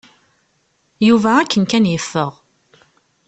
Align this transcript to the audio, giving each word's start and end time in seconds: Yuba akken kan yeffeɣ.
Yuba 1.07 1.29
akken 1.41 1.63
kan 1.67 1.89
yeffeɣ. 1.91 2.31